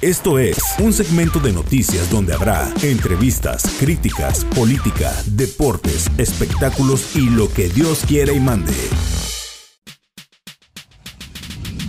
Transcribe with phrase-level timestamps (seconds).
[0.00, 7.52] Esto es un segmento de noticias donde habrá entrevistas, críticas, política, deportes, espectáculos y lo
[7.52, 8.74] que Dios quiera y mande.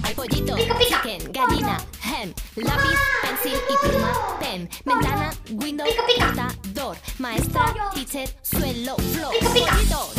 [0.03, 8.29] Hay pollito, chicken, gallina, hen, lápiz, pencil y pluma, pen, ventana, window, computador, maestra, teacher,
[8.41, 10.09] suelo, flow, pollito,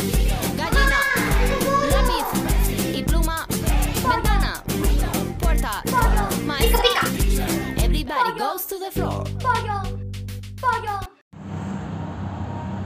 [8.91, 9.23] the floor.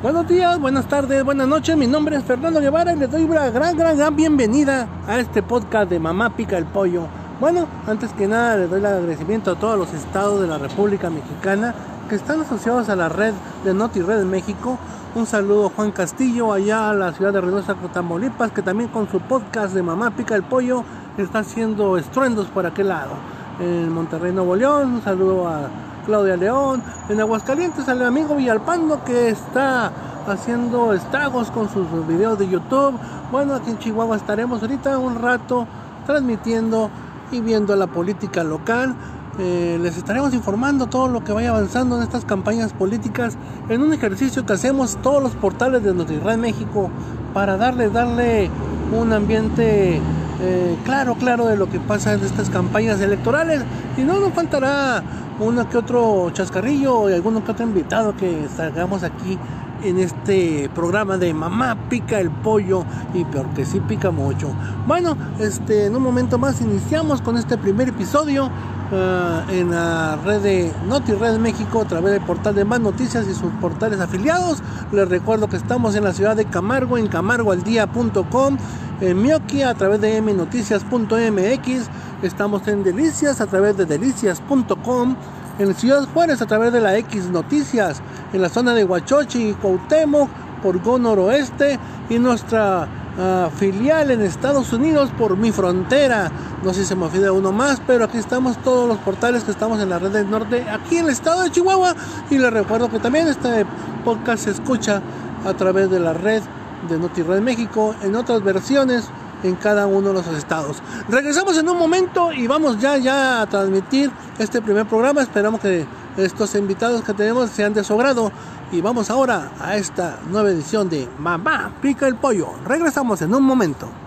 [0.01, 1.77] Buenos días, buenas tardes, buenas noches.
[1.77, 5.41] Mi nombre es Fernando Guevara y les doy una gran, gran, gran bienvenida a este
[5.41, 7.03] podcast de Mamá Pica el Pollo.
[7.39, 11.09] Bueno, antes que nada les doy el agradecimiento a todos los estados de la República
[11.09, 11.73] Mexicana
[12.09, 13.33] que están asociados a la red
[13.63, 14.77] de Noti Red en México.
[15.15, 19.09] Un saludo a Juan Castillo allá a la ciudad de Reynosa, Tamaulipas, que también con
[19.09, 20.83] su podcast de Mamá Pica el Pollo
[21.17, 23.11] está haciendo estruendos por aquel lado.
[23.59, 25.69] En Monterrey, Nuevo León, un saludo a
[26.05, 26.83] Claudia León.
[27.09, 29.91] En Aguascalientes al amigo Villalpando que está
[30.27, 32.97] haciendo estragos con sus videos de YouTube.
[33.31, 35.67] Bueno, aquí en Chihuahua estaremos ahorita un rato
[36.05, 36.89] transmitiendo
[37.31, 38.95] y viendo la política local.
[39.39, 43.35] Eh, les estaremos informando todo lo que vaya avanzando en estas campañas políticas
[43.67, 46.91] en un ejercicio que hacemos todos los portales de Noticias México
[47.33, 48.51] para darle, darle
[48.95, 49.99] un ambiente
[50.43, 53.61] eh, claro, claro de lo que pasa en estas campañas electorales.
[53.97, 55.01] Y no nos faltará
[55.39, 59.37] uno que otro chascarrillo y alguno que otro invitado que salgamos aquí
[59.83, 64.49] en este programa de Mamá pica el pollo y peor que sí pica mucho.
[64.87, 70.41] Bueno, este, en un momento más iniciamos con este primer episodio uh, en la red
[70.41, 74.63] de Noti Red México a través del portal de Más Noticias y sus portales afiliados.
[74.91, 78.57] Les recuerdo que estamos en la ciudad de Camargo, en camargoaldía.com,
[79.03, 81.89] en Mioki a través de mnoticias.mx,
[82.21, 85.15] estamos en Delicias a través de delicias.com
[85.59, 89.53] en Ciudad Juárez a través de la X Noticias, en la zona de Huachochi y
[89.55, 90.29] Cuauhtémoc
[90.63, 91.77] por Go Noroeste
[92.09, 92.87] y nuestra
[93.17, 96.31] uh, filial en Estados Unidos por Mi Frontera.
[96.63, 99.51] No sé si se me olvida uno más, pero aquí estamos todos los portales que
[99.51, 101.93] estamos en la red del norte, aquí en el estado de Chihuahua.
[102.29, 103.65] Y les recuerdo que también este
[104.05, 105.01] podcast se escucha
[105.45, 106.41] a través de la red
[106.89, 109.09] de NotiRed México en otras versiones
[109.43, 110.81] en cada uno de los estados.
[111.09, 115.21] Regresamos en un momento y vamos ya ya a transmitir este primer programa.
[115.21, 115.85] Esperamos que
[116.17, 118.31] estos invitados que tenemos sean de su agrado
[118.71, 122.49] y vamos ahora a esta nueva edición de Mamá pica el pollo.
[122.65, 124.02] Regresamos en un momento.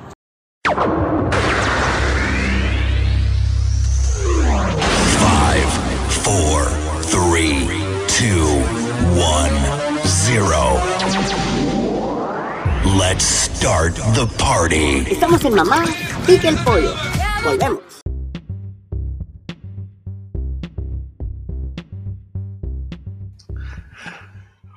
[13.67, 15.11] Start the party.
[15.11, 15.85] Estamos en Mamá
[16.25, 16.95] Pica el Pollo.
[17.45, 17.81] Volvemos.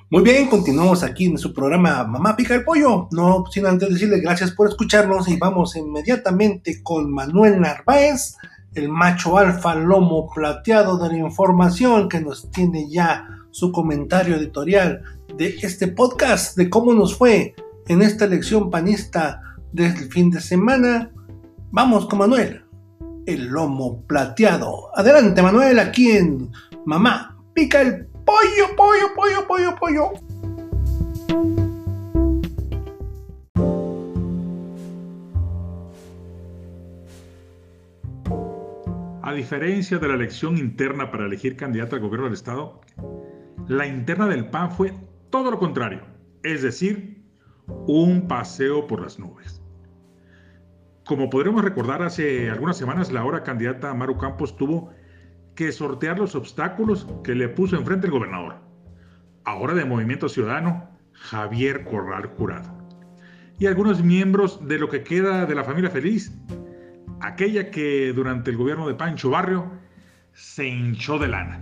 [0.09, 3.07] Muy bien, continuamos aquí en su programa Mamá Pica el Pollo.
[3.11, 8.37] No sin antes decirles gracias por escucharnos y vamos inmediatamente con Manuel Narváez,
[8.73, 15.03] el macho alfa lomo plateado de la información que nos tiene ya su comentario editorial
[15.37, 17.53] de este podcast de cómo nos fue
[17.89, 19.41] en esta elección panista
[19.73, 21.11] del fin de semana.
[21.71, 22.63] Vamos con Manuel,
[23.25, 24.89] el lomo plateado.
[24.95, 26.49] Adelante Manuel, aquí en
[26.85, 30.11] Mamá Pica el pollo, pollo, pollo, pollo, pollo.
[39.23, 42.81] A diferencia de la elección interna para elegir candidato al gobierno del Estado,
[43.67, 44.93] la interna del PAN fue
[45.29, 46.01] todo lo contrario,
[46.43, 47.08] es decir,
[47.87, 49.61] un paseo por las nubes.
[51.05, 54.91] Como podremos recordar, hace algunas semanas la ahora candidata Maru Campos tuvo
[55.55, 58.57] que sortear los obstáculos que le puso enfrente el gobernador,
[59.43, 62.71] ahora de Movimiento Ciudadano, Javier Corral Jurado,
[63.57, 66.31] y algunos miembros de lo que queda de la familia feliz,
[67.19, 69.71] aquella que durante el gobierno de Pancho Barrio
[70.33, 71.61] se hinchó de lana.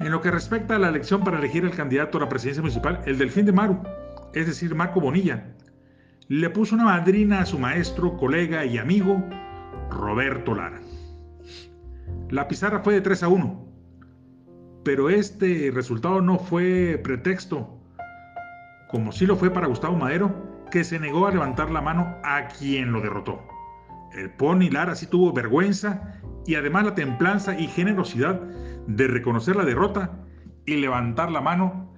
[0.00, 3.00] En lo que respecta a la elección para elegir el candidato a la presidencia municipal,
[3.06, 3.80] el delfín de Maru,
[4.34, 5.54] es decir, Marco Bonilla,
[6.28, 9.24] le puso una madrina a su maestro, colega y amigo,
[9.90, 10.80] Roberto Lara.
[12.30, 13.66] La pizarra fue de 3 a 1,
[14.84, 17.80] pero este resultado no fue pretexto,
[18.88, 22.48] como sí lo fue para Gustavo Madero, que se negó a levantar la mano a
[22.48, 23.40] quien lo derrotó.
[24.16, 28.40] El Pony Lara sí tuvo vergüenza y además la templanza y generosidad
[28.86, 30.18] de reconocer la derrota
[30.64, 31.92] y levantar la mano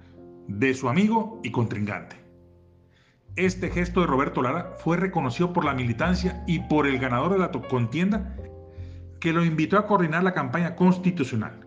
[0.47, 2.18] de su amigo y contrincante.
[3.39, 7.37] Este gesto de Roberto Lara fue reconocido por la militancia y por el ganador de
[7.37, 8.35] la contienda
[9.21, 11.65] que lo invitó a coordinar la campaña constitucional.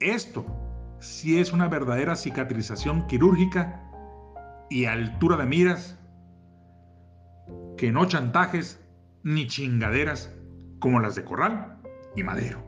[0.00, 0.44] Esto
[0.98, 3.88] sí es una verdadera cicatrización quirúrgica
[4.68, 5.96] y altura de miras
[7.76, 8.84] que no chantajes
[9.22, 10.34] ni chingaderas
[10.80, 11.78] como las de Corral
[12.16, 12.64] y Madero.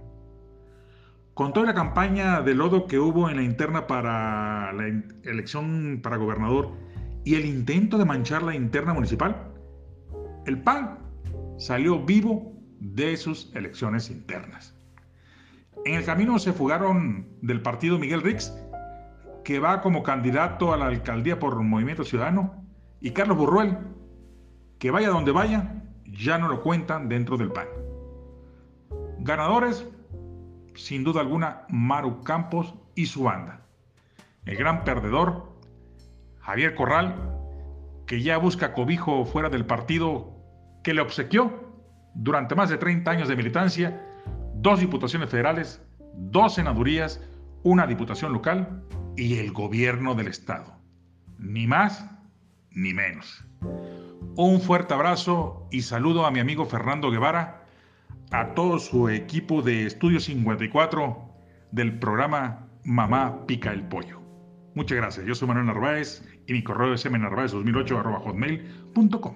[1.34, 4.86] Con toda la campaña de lodo que hubo en la interna para la
[5.24, 6.86] elección para gobernador
[7.26, 9.52] y el intento de manchar la interna municipal,
[10.46, 11.00] el PAN
[11.58, 14.78] salió vivo de sus elecciones internas.
[15.84, 18.56] En el camino se fugaron del partido Miguel Rix,
[19.42, 22.64] que va como candidato a la alcaldía por Movimiento Ciudadano,
[23.00, 23.76] y Carlos Burruel,
[24.78, 27.66] que vaya donde vaya, ya no lo cuentan dentro del PAN.
[29.18, 29.84] Ganadores,
[30.76, 33.66] sin duda alguna, Maru Campos y su banda.
[34.44, 35.55] El gran perdedor,
[36.46, 37.16] Javier Corral,
[38.06, 40.32] que ya busca cobijo fuera del partido
[40.84, 41.74] que le obsequió
[42.14, 44.00] durante más de 30 años de militancia,
[44.54, 45.82] dos diputaciones federales,
[46.14, 47.20] dos senadurías,
[47.64, 48.84] una diputación local
[49.16, 50.76] y el gobierno del estado.
[51.36, 52.08] Ni más
[52.70, 53.44] ni menos.
[54.36, 57.64] Un fuerte abrazo y saludo a mi amigo Fernando Guevara,
[58.30, 61.28] a todo su equipo de Estudio 54
[61.72, 64.25] del programa Mamá Pica el Pollo.
[64.76, 65.26] Muchas gracias.
[65.26, 69.34] Yo soy Manuel Narváez y mi correo es mnarváez2008.hotmail.com.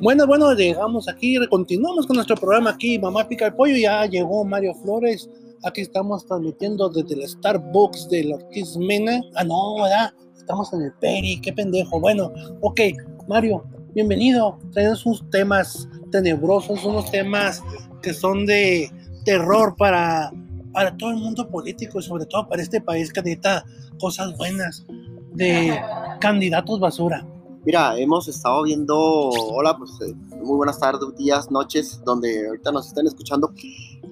[0.00, 4.44] Bueno, bueno, llegamos aquí, continuamos con nuestro programa aquí, Mamá Pica el Pollo, ya llegó
[4.44, 5.30] Mario Flores,
[5.64, 10.12] aquí estamos transmitiendo desde el Starbucks de la Ortiz Mena, ah no, ¿verdad?
[10.36, 12.30] Estamos en el Peri, qué pendejo, bueno,
[12.60, 12.80] ok,
[13.28, 13.64] Mario,
[13.94, 17.62] bienvenido, tenemos unos temas tenebrosos, unos temas
[18.02, 18.90] que son de
[19.24, 20.32] terror para,
[20.72, 23.64] para todo el mundo político y sobre todo para este país que necesita
[24.00, 24.84] cosas buenas,
[25.32, 25.80] de
[26.20, 27.24] candidatos basura.
[27.64, 32.88] Mira, hemos estado viendo, hola, pues eh, muy buenas tardes, días, noches, donde ahorita nos
[32.88, 33.52] están escuchando.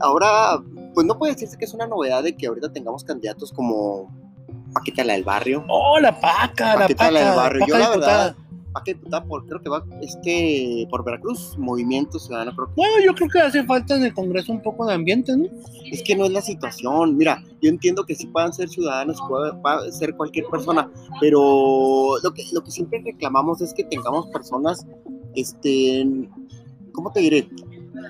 [0.01, 0.63] Ahora,
[0.95, 4.11] pues no puede decirse que es una novedad de que ahorita tengamos candidatos como
[4.73, 5.65] Paquita la del barrio.
[5.69, 7.11] Oh, la Paca, la Paca.
[7.11, 7.61] la del barrio.
[7.61, 8.37] Paca Yo la diputada.
[8.73, 13.15] Paca diputada por, creo que va, este, por Veracruz, Movimiento Ciudadano, creo que Bueno, yo
[13.15, 15.47] creo que hace falta en el Congreso un poco de ambiente, ¿no?
[15.91, 17.17] Es que no es la situación.
[17.17, 20.91] Mira, yo entiendo que sí puedan ser ciudadanos, puede, puede ser cualquier persona,
[21.21, 24.87] pero lo que, lo que siempre reclamamos es que tengamos personas,
[25.35, 26.07] este,
[26.93, 27.49] ¿cómo te diré?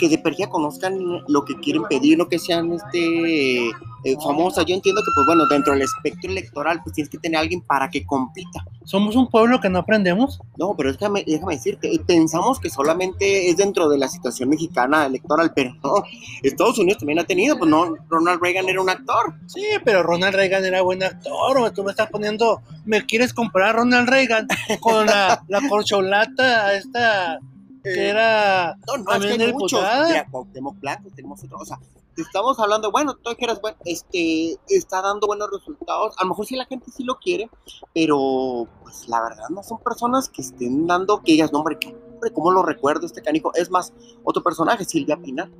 [0.03, 4.67] Que de perdida conozcan lo que quieren pedir, no que sean este, eh, famosas.
[4.67, 7.61] Yo entiendo que, pues bueno, dentro del espectro electoral, pues tienes que tener a alguien
[7.61, 8.65] para que compita.
[8.85, 10.41] Somos un pueblo que no aprendemos.
[10.59, 15.53] No, pero déjame, déjame decirte, pensamos que solamente es dentro de la situación mexicana electoral,
[15.55, 16.03] pero no,
[16.43, 19.35] Estados Unidos también ha tenido, pues no, Ronald Reagan era un actor.
[19.47, 23.69] Sí, pero Ronald Reagan era buen actor, o tú me estás poniendo, me quieres comparar
[23.69, 24.49] a Ronald Reagan
[24.81, 27.39] con la, la corcholata esta
[27.83, 29.81] que era No, no, también es que hay muchos.
[29.81, 30.09] diputada.
[30.09, 31.79] Mira, Cuauhtémoc Blanco, tenemos otro, o sea,
[32.17, 36.57] estamos hablando, bueno, tú dijeras, bueno, este, está dando buenos resultados, a lo mejor sí
[36.57, 37.51] la gente sí lo quiere,
[37.95, 41.79] pero, pues, la verdad, no son personas que estén dando, que digas, no, hombre,
[42.15, 43.53] hombre, ¿cómo lo recuerdo este canijo?
[43.55, 43.93] Es más,
[44.25, 45.51] otro personaje, Silvia Pinal,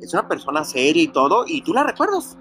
[0.00, 2.36] es una persona seria y todo, y tú la recuerdas.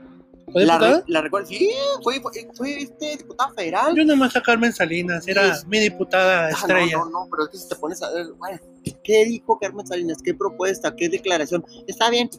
[0.51, 1.03] ¿Fue La, diputada?
[1.07, 1.69] la recuerdas, sí,
[2.03, 3.93] fue, fue, fue este diputada federal.
[3.95, 6.97] Yo nomás a Carmen Salinas, era Es- mi diputada Ah, estrella.
[6.97, 8.57] No, no, no, pero es que si te pones a ver, bueno,
[9.03, 10.19] ¿qué dijo Carmen Salinas?
[10.23, 10.95] ¿Qué propuesta?
[10.95, 11.65] ¿Qué declaración?
[11.85, 12.29] Está bien.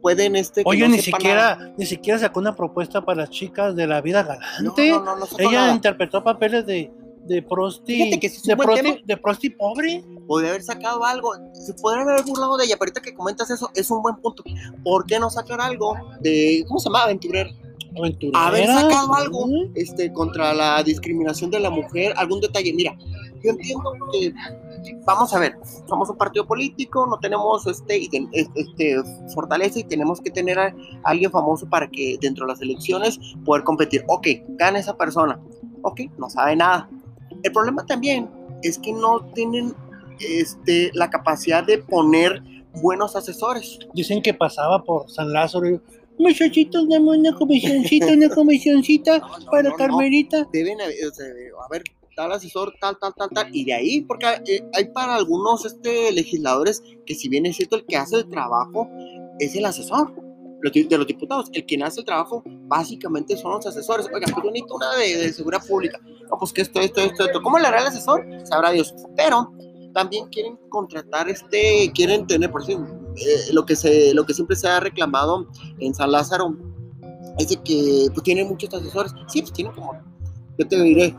[0.00, 0.62] Pueden este.
[0.64, 4.22] Oye, no ni siquiera, ni siquiera sacó una propuesta para las chicas de la vida
[4.24, 4.90] galante.
[4.90, 5.74] No, no, no, no sacó Ella nada.
[5.74, 6.90] interpretó papeles de,
[7.24, 8.96] de prosti, Fíjate que de, prosti tema.
[9.04, 10.04] de prosti pobre.
[10.26, 11.32] Podría haber sacado algo.
[11.52, 14.42] Se podría haber burlado de ella, pero ahorita que comentas eso, es un buen punto.
[14.82, 16.64] ¿Por qué no sacar algo de.
[16.66, 17.04] ¿Cómo se llama?
[17.04, 17.50] Aventurero.
[17.96, 18.46] Aventurera.
[18.46, 22.72] Haber sacado algo este, contra la discriminación de la mujer, algún detalle.
[22.72, 22.96] Mira,
[23.42, 24.32] yo entiendo que.
[25.06, 25.56] Vamos a ver,
[25.88, 28.08] somos un partido político, no tenemos este,
[28.54, 28.96] este
[29.32, 30.74] fortaleza y tenemos que tener a
[31.04, 34.04] alguien famoso para que dentro de las elecciones poder competir.
[34.08, 35.38] Ok, gana esa persona.
[35.82, 36.88] Ok, no sabe nada.
[37.42, 38.28] El problema también
[38.62, 39.74] es que no tienen
[40.20, 42.42] este, la capacidad de poner
[42.80, 43.78] buenos asesores.
[43.94, 45.80] Dicen que pasaba por San Lázaro y
[46.18, 49.76] muchachitos, dame una comisioncita, una comisioncita No, no, para no, no.
[49.76, 50.48] Carmelita.
[50.52, 51.82] deben haber, o sea, a ver,
[52.14, 56.12] tal asesor, tal, tal, tal, tal, y de ahí, porque eh, hay para algunos este,
[56.12, 58.88] legisladores que si bien es cierto el que hace el trabajo
[59.38, 60.14] es el asesor
[60.70, 64.74] de los diputados, el quien hace el trabajo básicamente son los asesores, oiga, pues necesito
[64.74, 65.98] una de, de seguridad pública,
[66.30, 68.24] no, pues que esto, esto, esto, esto, ¿cómo le hará el asesor?
[68.44, 69.52] Sabrá Dios, pero
[69.92, 74.56] también quieren contratar este, quieren tener, por ejemplo, eh, lo que se, lo que siempre
[74.56, 75.46] se ha reclamado
[75.78, 76.56] en San Lázaro,
[77.38, 79.12] es de que pues tiene muchos asesores.
[79.28, 79.92] Sí, pues tiene como,
[80.58, 81.16] yo te diré,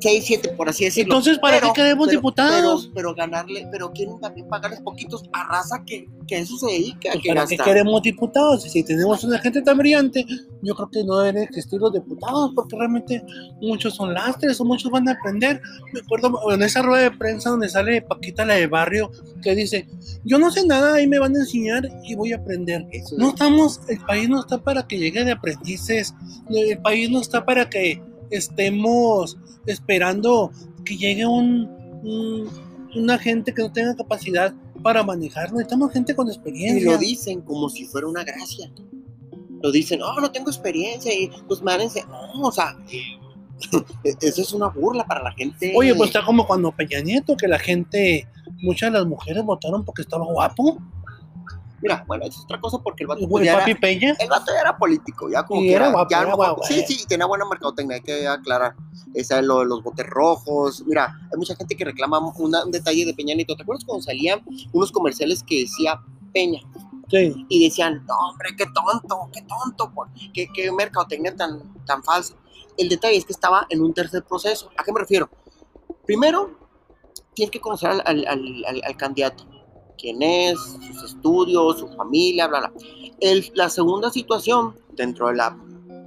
[0.00, 1.14] 6, 7, por así decirlo.
[1.14, 2.82] Entonces, ¿para qué queremos pero- diputados?
[2.92, 7.10] Pero, pero ganarle, pero quieren también pagarles poquitos a raza que, que eso se dedica,
[7.12, 8.62] Pues, que ¿Para qué queremos diputados?
[8.62, 10.24] Si tenemos una gente tan brillante,
[10.62, 13.22] yo creo que no deben existir los diputados, porque realmente
[13.60, 15.60] muchos son lastres o muchos van a aprender.
[15.92, 19.10] Me acuerdo en esa rueda de prensa donde sale Paquita la de barrio,
[19.42, 19.88] que dice,
[20.24, 22.86] yo no sé nada, ahí me van a enseñar y voy a aprender.
[22.92, 23.32] Eso No es.
[23.34, 26.14] estamos, el país no está para que llegue de aprendices,
[26.50, 30.50] el país no está para que estemos esperando
[30.84, 31.68] que llegue un,
[32.02, 32.48] un-
[32.94, 36.92] una gente que no tenga capacidad para manejar, necesitamos gente con Y experiencia.
[36.92, 38.70] lo dicen como si fuera una gracia.
[39.62, 42.08] Lo dicen, no, no tengo experiencia y pues enseñar".
[42.08, 42.76] No, o sea,
[44.20, 45.72] eso es una burla para la gente.
[45.76, 48.28] Oye, pues está como cuando Peña Nieto, que la gente,
[48.62, 50.78] muchas de las mujeres votaron porque estaba guapo,
[51.94, 54.14] Mira, bueno, es otra cosa porque el vato, el pues, ya papi era, Peña.
[54.18, 56.82] el vato ya era político, ya como Y que era guapo, ya era guapo, Sí,
[56.86, 58.74] sí, tenía buena mercadotecnia, hay que aclarar.
[59.14, 60.82] Esa, lo de los botes rojos.
[60.86, 63.56] Mira, hay mucha gente que reclama una- un detalle de Peña Nieto.
[63.56, 66.00] ¿Te acuerdas cuando salían unos comerciales que decía
[66.32, 66.60] Peña?
[67.08, 67.46] Sí.
[67.48, 72.34] y decían, no hombre, qué tonto, qué tonto, por- qué, qué mercadotecnia tan, tan falsa.
[72.76, 74.70] El detalle es que estaba en un tercer proceso.
[74.76, 75.30] ¿A qué me refiero?
[76.04, 76.58] Primero,
[77.34, 79.44] tienes que conocer al- al- al- al candidato.
[79.98, 82.72] Quién es, sus estudios, su familia, bla, bla.
[83.20, 85.58] El- la segunda situación, dentro de la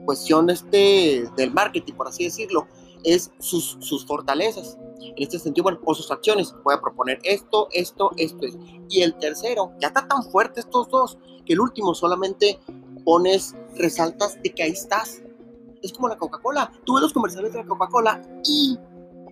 [0.06, 2.68] cuestión este, del marketing, por así decirlo,
[3.04, 4.78] es sus, sus fortalezas.
[5.02, 6.54] En este sentido, bueno, o sus acciones.
[6.64, 8.46] Voy a proponer esto, esto, esto.
[8.90, 12.60] Y el tercero, ya está tan fuerte estos dos, que el último solamente
[13.06, 15.22] pones, resaltas de que ahí estás.
[15.82, 16.72] Es como la Coca-Cola.
[16.86, 18.78] Tú ves los comerciales de la Coca-Cola y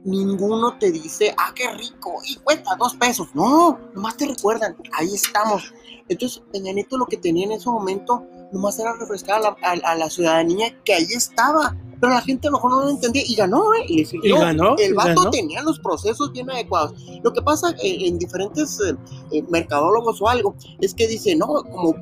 [0.03, 3.27] ninguno te dice, ah, qué rico, y cuesta dos pesos.
[3.33, 5.73] No, nomás te recuerdan, ahí estamos.
[6.09, 8.23] Entonces, Peña Nieto lo que tenía en ese momento
[8.53, 11.75] nomás era refrescar a la, a- a la ciudadanía que ahí estaba.
[11.99, 13.83] Pero la gente a lo mejor no lo entendía y ganó, ¿eh?
[13.87, 14.05] Y,
[14.39, 15.31] ganó, El vato ganó.
[15.31, 16.93] tenía los procesos bien adecuados.
[17.23, 18.95] Lo que pasa eh, en diferentes eh,
[19.31, 21.95] eh, mercadólogos o algo es que dicen, no, como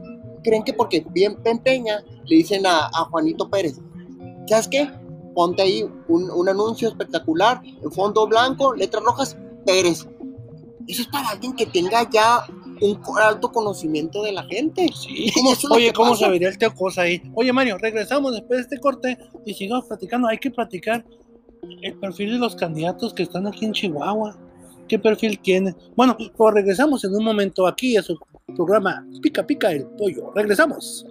[0.44, 3.80] creen que porque bien Peña, le dicen a, a Juanito Pérez,
[4.50, 4.92] ¿sabes qué?
[5.36, 10.08] Ponte ahí un, un anuncio espectacular en fondo blanco, letras rojas, Pérez.
[10.88, 12.46] Eso es para alguien que tenga ya
[12.82, 14.88] un alto conocimiento de la gente.
[14.94, 15.32] Sí.
[15.70, 16.26] Oye, ¿cómo pasa.
[16.26, 17.22] se vería el Teo Cosa ahí?
[17.34, 20.28] Oye, Mario, regresamos después de este corte y sigamos platicando.
[20.28, 21.06] Hay que platicar
[21.82, 24.38] el perfil de los candidatos que están aquí en Chihuahua.
[24.88, 25.76] ¿Qué perfil tienen?
[25.96, 28.18] Bueno, pues regresamos en un momento aquí a su
[28.56, 30.32] programa Pica Pica el Pollo.
[30.36, 31.06] Regresamos.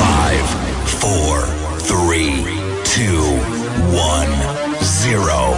[0.00, 0.46] Five,
[1.00, 1.42] four,
[1.80, 2.42] three,
[2.84, 3.20] two,
[3.94, 4.30] one,
[4.82, 5.52] zero.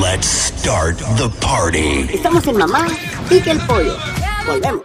[0.00, 2.08] Let's start the party.
[2.12, 2.86] Estamos en Mamá
[3.28, 3.96] Pica el Pollo.
[4.46, 4.82] Volvemos.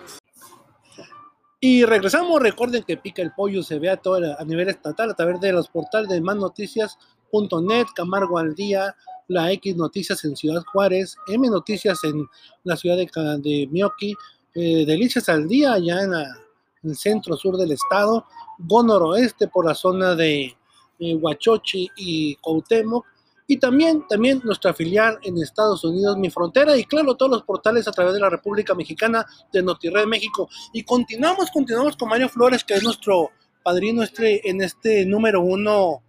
[1.60, 2.40] Y regresamos.
[2.42, 5.40] Recuerden que Pica el Pollo se ve a, todo el- a nivel estatal a través
[5.42, 8.96] de los portales de másnoticias.net, Camargo al Día,
[9.28, 12.28] la X Noticias en Ciudad Juárez, M Noticias en
[12.64, 13.08] la ciudad de,
[13.40, 14.14] de Mioqui,
[14.56, 16.38] eh, Delicias al Día allá en, la-
[16.84, 18.26] el centro sur del estado,
[18.60, 20.56] Go Noroeste por la zona de
[21.00, 23.06] eh, Huachochi y Cuauhtémoc,
[23.48, 27.88] y también, también nuestra filial en Estados Unidos, Mi Frontera, y claro, todos los portales
[27.88, 30.50] a través de la República Mexicana de NotiRed México.
[30.74, 36.02] Y continuamos, continuamos con Mario Flores, que es nuestro padrino este, en este número uno,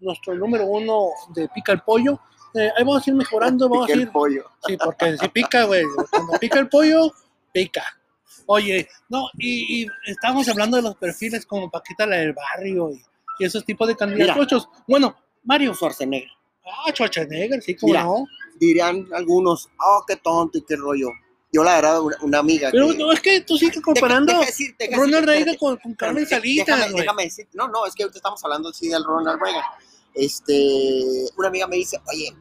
[0.00, 2.20] nuestro número uno de Pica el Pollo.
[2.54, 4.12] Eh, ahí vamos a ir mejorando, vamos Pica a el ir.
[4.12, 4.44] pollo.
[4.66, 5.84] Sí, porque si pica, güey.
[6.10, 7.10] Cuando pica el pollo,
[7.52, 7.84] pica.
[8.46, 13.02] Oye, no, y, y estábamos hablando de los perfiles como Paquita la del barrio y,
[13.38, 14.68] y esos tipos de candidatos.
[14.88, 16.28] Bueno, Mario, Schwarzenegger.
[16.66, 18.26] ah, Schwarzenegger, sí, como no.
[18.58, 21.08] Dirían algunos, oh, qué tonto y qué rollo.
[21.52, 22.96] Yo la verdad, una, una amiga Pero que...
[22.98, 26.42] no, es que tú sigues comparando deja decir- deja Ronald Reagan con, con Carmen Espérame,
[26.66, 29.62] Salinas, déjame decir, no, no, es que ahorita estamos hablando así del Ronald Reagan.
[30.14, 32.34] Este, una amiga me dice, oye,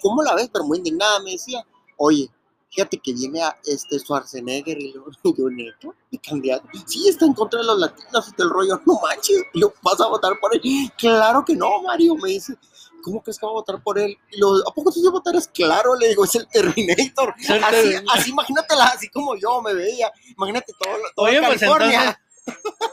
[0.00, 0.48] ¿cómo la ves?
[0.52, 1.64] Pero muy indignada me decía,
[1.96, 2.30] oye,
[2.70, 7.24] fíjate que viene a este Schwarzenegger y luego y yo, neto, mi candidato, sí está
[7.24, 10.32] en contra de los latinos y del rollo, no manches, y lo vas a votar
[10.40, 10.60] por él.
[10.96, 12.54] Claro que no, Mario, me dice.
[13.00, 14.16] ¿Cómo crees que va a votar por él?
[14.32, 15.46] Y lo, ¿A poco tú sí votarás?
[15.48, 17.32] Claro, le digo, es el Terminator.
[17.48, 18.18] El Así, Terminator.
[18.18, 20.10] así imagínatela, así como yo me veía.
[20.36, 22.00] Imagínate todo, todo Oye, pues California.
[22.00, 22.22] entonces,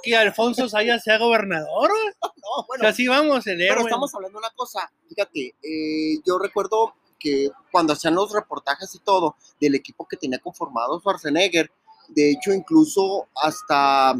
[0.03, 1.89] que Alfonso Saya sea gobernador,
[2.57, 3.85] O bueno, sea, así vamos, el Pero héroe.
[3.85, 8.99] estamos hablando de una cosa, fíjate, eh, yo recuerdo que cuando hacían los reportajes y
[8.99, 11.71] todo del equipo que tenía conformado Schwarzenegger,
[12.09, 14.13] De hecho, incluso hasta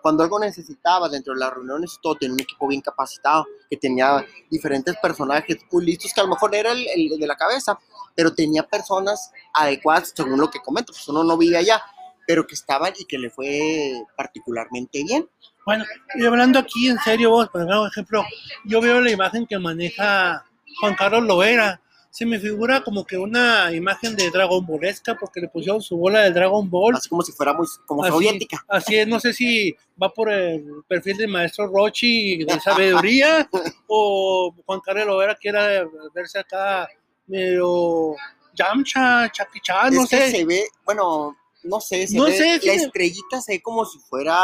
[0.00, 4.24] cuando algo necesitaba dentro de las reuniones, todo tenía un equipo bien capacitado, que tenía
[4.48, 7.76] diferentes personajes muy listos, que a lo mejor era el, el de la cabeza,
[8.14, 11.82] pero tenía personas adecuadas según lo que comento, pues uno no vive allá,
[12.26, 15.28] pero que estaban y que le fue particularmente bien.
[15.64, 18.24] Bueno, y hablando aquí en serio, vos, por ejemplo,
[18.64, 20.44] yo veo la imagen que maneja
[20.80, 21.80] Juan Carlos Loera.
[22.10, 26.20] Se me figura como que una imagen de Dragon Ballesca porque le pusieron su bola
[26.20, 26.94] de Dragon Ball.
[26.96, 28.62] Así como si fuera muy como Así- soviética.
[28.68, 33.48] Así es, no sé si va por el perfil del maestro Rochi de sabiduría
[33.86, 36.86] o Juan Carlos Loera quiera verse acá
[37.26, 38.14] medio
[38.54, 40.30] Yamcha, Chan, no es que sé.
[40.32, 43.84] se ve, bueno, no sé, se No ve- sé, la se- estrellita se ve como
[43.84, 44.36] si fuera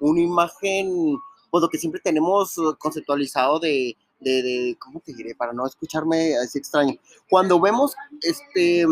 [0.00, 1.16] una imagen,
[1.50, 5.34] pues lo que siempre tenemos conceptualizado de, de, de- ¿cómo te diré?
[5.34, 6.94] Para no escucharme así extraño.
[7.28, 8.84] Cuando vemos este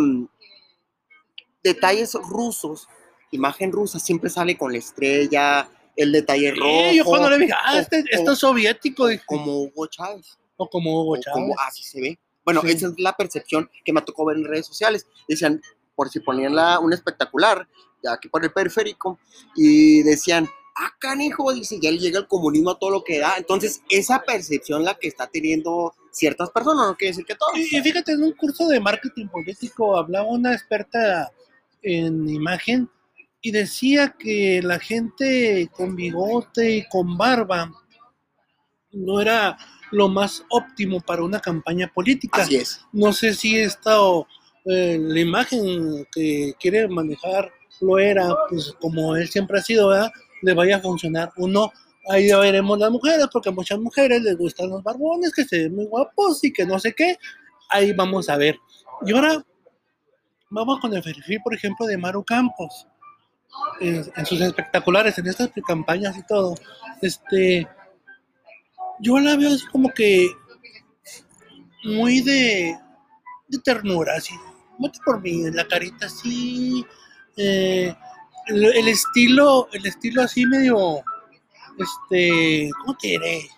[1.62, 2.88] detalles rusos,
[3.30, 7.52] imagen rusa siempre sale con la estrella, el detalle rojo, Sí, yo cuando le dije,
[7.54, 10.38] ah, o- este, esto o- es soviético, dije, como Hugo Chávez.
[10.56, 11.34] o como Hugo o Chávez.
[11.34, 12.18] como así se ve.
[12.44, 12.68] Bueno, Sí.
[12.70, 15.06] esa es la percepción que me tocó ver en redes sociales.
[15.28, 15.60] Decían,
[15.96, 17.66] por si ponían la, un espectacular,
[18.02, 19.18] ya aquí por el periférico,
[19.56, 23.34] y decían, ah, canijo, dice, ya le llega el comunismo a todo lo que da.
[23.36, 27.56] Entonces, esa percepción la que está teniendo ciertas personas, no quiere decir que todos.
[27.56, 31.32] Y, y fíjate, en un curso de marketing político hablaba una experta
[31.82, 32.90] en imagen
[33.40, 37.72] y decía que la gente con bigote y con barba
[38.92, 39.56] no era
[39.92, 42.42] lo más óptimo para una campaña política.
[42.42, 42.80] Así es.
[42.92, 44.26] No sé si esta o,
[44.66, 50.10] eh, la imagen que quiere manejar lo era, pues como él siempre ha sido, ¿verdad?
[50.42, 51.72] le vaya a funcionar o no.
[52.08, 55.64] Ahí ya veremos las mujeres, porque a muchas mujeres les gustan los barbones, que se
[55.64, 57.16] ven muy guapos y que no sé qué.
[57.68, 58.56] Ahí vamos a ver.
[59.04, 59.44] Y ahora
[60.50, 62.86] vamos con el perfil, por ejemplo, de Maru Campos.
[63.80, 66.54] En, sus espectaculares, en estas campañas y todo.
[67.02, 67.66] Este,
[69.00, 70.28] yo la veo así como que
[71.84, 72.78] muy de,
[73.48, 74.34] de ternura, así.
[74.78, 76.84] Mucho por mí, la carita así.
[77.36, 77.94] eh,
[78.46, 81.02] el, el estilo, el estilo así medio,
[81.78, 83.48] este, ¿cómo te diré?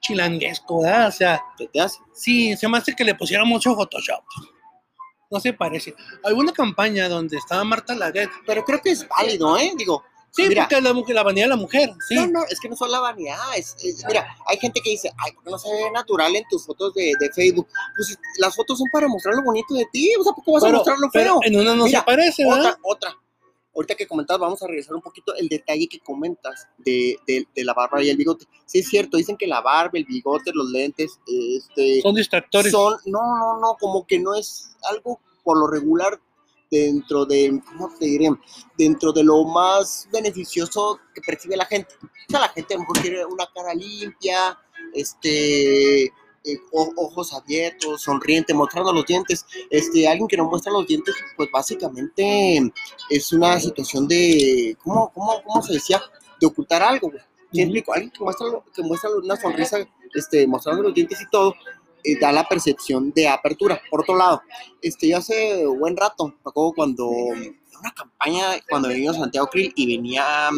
[0.00, 1.08] Chilanguesco, ¿verdad?
[1.08, 1.98] O sea, ¿Qué te hace?
[2.14, 4.22] sí, se me hace que le pusieron mucho Photoshop.
[5.30, 5.94] No se parece.
[6.24, 8.30] Alguna campaña donde estaba Marta Laguet.
[8.46, 9.72] Pero creo que es válido, ¿eh?
[9.76, 10.62] Digo, Sí, Mira.
[10.68, 12.14] porque la, mujer, la vanidad de la mujer, sí.
[12.14, 13.36] No, no, es que no son la vanidad.
[13.56, 16.44] Es, es- mira, hay gente que dice, ay, ¿por qué no se ve natural en
[16.48, 17.66] tus fotos de, de Facebook?
[17.96, 20.12] Pues las fotos son para mostrar lo bonito de ti.
[20.18, 21.40] O sea, ¿por qué vas a mostrar lo pero feo?
[21.44, 22.76] en una no Mira, se parece, ¿verdad?
[22.82, 23.16] Otra, otra.
[23.74, 27.64] Ahorita que comentas, vamos a regresar un poquito el detalle que comentas de, de- de
[27.64, 28.46] la barba y el bigote.
[28.66, 32.72] Sí, es cierto, dicen que la barba, el bigote, los lentes, este, Son distractores.
[32.72, 36.20] son, no, no, no, como que no es algo por lo regular
[36.70, 38.30] dentro de, ¿cómo te diré?
[38.78, 41.94] Dentro de lo más beneficioso que percibe la gente.
[42.02, 44.58] O sea, la gente a lo mejor quiere una cara limpia,
[44.94, 49.44] este, eh, ojos abiertos, sonriente, mostrando los dientes.
[49.68, 52.72] Este, alguien que no muestra los dientes, pues básicamente
[53.10, 56.00] es una situación de, ¿cómo, cómo, cómo se decía?
[56.40, 57.22] De ocultar algo, güey.
[57.52, 57.62] ¿Sí Ujú.
[57.62, 57.92] explico?
[57.92, 59.78] Alguien que muestra, que muestra una sonrisa,
[60.14, 61.54] este, mostrando los dientes y todo,
[62.04, 63.80] eh, da la percepción de apertura.
[63.90, 64.42] Por otro lado,
[64.82, 69.96] este, yo hace buen rato, me acuerdo cuando una campaña, cuando venía Santiago Krill y
[69.96, 70.50] venía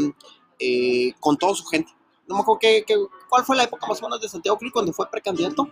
[0.58, 1.92] eh, con toda su gente.
[2.26, 2.96] No me acuerdo qué, qué-
[3.28, 5.68] cuál fue la época más o menos de Santiago Krill cuando fue precandidato.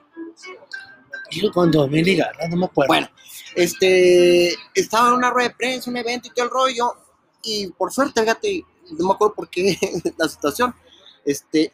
[1.52, 2.16] Con 2000 y
[2.50, 2.88] no me acuerdo.
[2.88, 3.08] Bueno,
[3.54, 6.94] este, estaba en una rueda de prensa, un evento y todo el rollo,
[7.42, 8.64] y por suerte, fíjate,
[8.98, 9.76] no me acuerdo por qué
[10.18, 10.74] la situación,
[11.24, 11.72] este,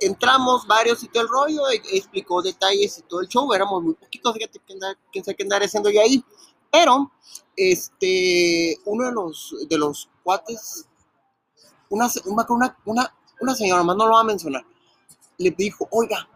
[0.00, 3.94] entramos varios y todo el rollo, e- explicó detalles y todo el show, éramos muy
[3.94, 4.80] poquitos, fíjate, quién
[5.24, 6.22] sabe, qué andar haciendo yo ahí,
[6.70, 7.10] pero,
[7.56, 10.86] este, uno de los, de los cuates,
[11.88, 14.64] una, una, una, una, señora, más no lo va a mencionar,
[15.38, 16.28] le dijo, oiga,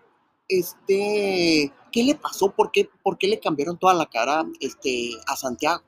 [0.48, 2.50] este, ¿qué le pasó?
[2.50, 5.82] ¿Por qué, por qué le cambiaron toda la cara este, a Santiago?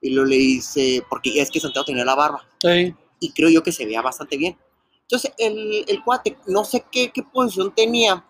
[0.00, 2.94] Y luego le dice, porque es que Santiago tenía la barba Sí.
[3.20, 4.58] y creo yo que se veía bastante bien.
[5.10, 8.24] Entonces, el, el cuate, no sé qué, qué posición tenía,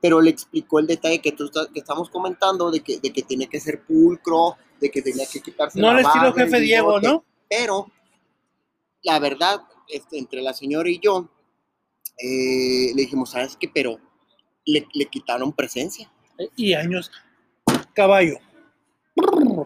[0.00, 3.46] pero le explicó el detalle que, tú, que estamos comentando, de que, de que tenía
[3.46, 7.24] que ser pulcro, de que tenía que quitarse No la al estilo jefe Diego, ¿no?
[7.48, 7.86] Pero,
[9.04, 11.28] la verdad, este, entre la señora y yo,
[12.18, 13.70] eh, le dijimos, ¿sabes qué?
[13.72, 14.00] Pero
[14.64, 16.10] le, le quitaron presencia
[16.56, 17.12] Y años.
[17.94, 18.38] Caballo.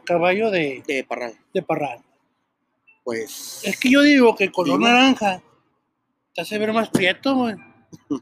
[0.05, 1.39] Caballo de, de Parral.
[1.55, 2.05] de parral.
[3.03, 4.91] Pues, Es que yo digo que el color Dime.
[4.91, 5.43] naranja
[6.41, 7.55] te hace ver más prieto, güey.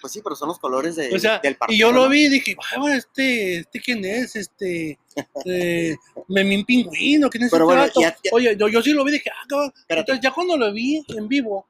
[0.00, 1.76] Pues sí, pero son los colores de, O sea, del partido.
[1.76, 4.98] y yo lo vi y dije, "Ay, bueno, este, este quién es, este,
[5.46, 5.94] eh,
[6.26, 9.04] Memín Pingüino, quién es Pero este bueno, vato?" ya- ya- Oye, yo, yo sí lo
[9.04, 9.72] vi y dije, ah, cabrón.
[9.88, 11.68] Entonces ya cuando lo vi en vivo,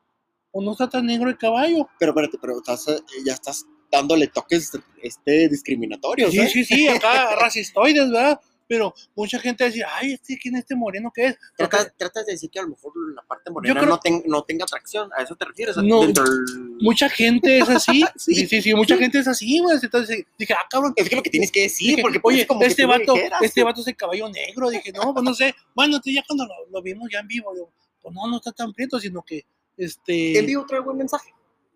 [0.50, 1.86] o no está tan negro el caballo.
[1.98, 4.70] Pero espérate, pero estás, eh, ya estás dándole toques
[5.02, 6.48] este, discriminatorios, Sí, ¿eh?
[6.48, 8.40] sí, sí, acá racistoides, ¿verdad?
[8.68, 11.36] Pero mucha gente decía, ay, este, ¿quién es este moreno que es?
[11.56, 14.42] Tratas, tratas de decir que a lo mejor la parte morena creo- no, ten- no
[14.44, 15.10] tenga atracción.
[15.16, 15.76] ¿A eso te refieres?
[15.76, 18.04] No, Dentro del- mucha gente es así.
[18.16, 18.34] Sí.
[18.34, 19.78] sí, sí, sí, mucha gente es así, güey.
[19.82, 20.92] Entonces dije, ah, cabrón.
[20.96, 23.62] Es que lo que tienes que decir, Dije, porque oye, como que este vato, este
[23.64, 24.70] vato es el caballo negro.
[24.70, 25.54] Dije, no, pues no sé.
[25.74, 27.70] Bueno, entonces ya cuando lo, lo vimos ya en vivo, digo,
[28.00, 29.44] pues no, no está tan prieto, sino que
[29.76, 31.32] este En vivo trae buen mensaje.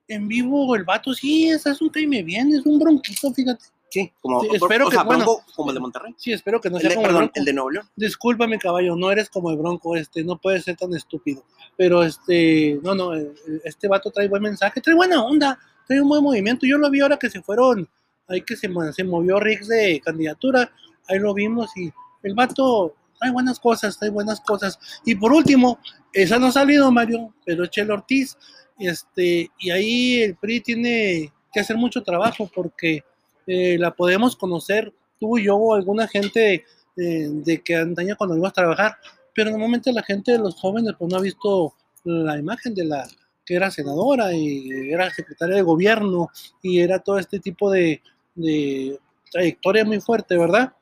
[0.09, 3.65] en vivo el vato sí, es, es un caime bien, es un bronquito, fíjate.
[4.03, 5.25] Sí, como, Sí, espero o que- sea, bueno.
[5.25, 6.15] Bronco como el de Monterrey.
[6.19, 7.33] Sí, espero que no El sea de, como el perdón, bronco.
[7.41, 7.89] el de Nuevo León.
[7.97, 11.43] Discúlpame, caballo, no eres como el bronco, este, no puedes ser tan estúpido.
[11.77, 13.33] Pero este, no, no, eh,
[13.65, 16.67] este vato trae buen mensaje, trae buena onda, trae un buen movimiento.
[16.67, 17.89] Yo lo vi ahora que se fueron,
[18.29, 20.71] ahí que se, se movió Riggs de candidatura,
[21.09, 21.91] ahí lo vimos y
[22.23, 24.79] el vato trae buenas cosas, trae buenas cosas.
[25.05, 25.79] Y por último,
[26.13, 28.37] esa no ha salido, Mario, pero Chelo Ortiz,
[28.79, 33.03] este, y ahí el PRI tiene que hacer mucho trabajo porque
[33.47, 36.65] eh, la podemos conocer tú y yo o alguna gente
[36.97, 38.97] eh, de que antaño cuando íbamos a trabajar,
[39.35, 43.07] pero normalmente la gente los jóvenes pues no ha visto la imagen de la
[43.45, 46.29] que era senadora y era secretaria de gobierno
[46.63, 48.03] y era todo este tipo de,
[48.35, 48.99] de
[49.31, 50.73] trayectoria muy fuerte, ¿verdad?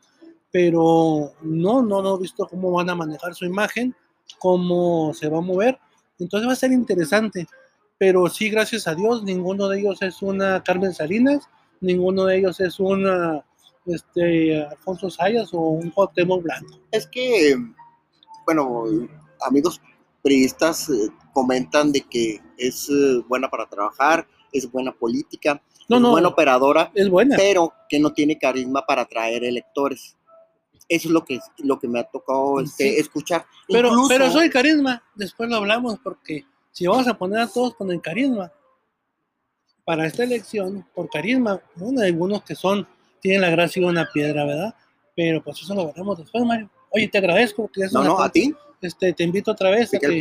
[0.50, 3.94] Pero no, no, no he visto cómo van a manejar su imagen,
[4.38, 5.79] cómo se va a mover,
[6.18, 7.46] entonces va a ser interesante,
[7.98, 11.48] pero sí, gracias a Dios, ninguno de ellos es una Carmen Salinas,
[11.80, 13.44] ninguno de ellos es una
[13.87, 16.78] este, Alfonso Sayas o un Cuauhtémoc Blanco.
[16.90, 17.56] Es que,
[18.46, 18.84] bueno,
[19.46, 19.80] amigos
[20.22, 26.02] periodistas eh, comentan de que es eh, buena para trabajar, es buena política, No, es
[26.02, 27.37] no, buena operadora, es buena.
[27.37, 30.16] pero que no tiene carisma para atraer electores.
[30.88, 32.96] Eso es lo que, lo que me ha tocado este, Sí.
[33.00, 33.44] escuchar.
[33.68, 37.74] Pero, Incluso- pero soy carisma, después lo hablamos, porque si vamos a poner a todos
[37.74, 38.50] con el carisma
[39.85, 42.87] para esta elección, por carisma, bueno, hay algunos que son,
[43.20, 44.75] tienen la gracia de una piedra, ¿verdad?
[45.14, 46.70] Pero pues eso lo veremos después, Mario.
[46.90, 48.55] Oye, te agradezco que No, no, a ti.
[48.81, 50.20] este, te invito otra vez a que,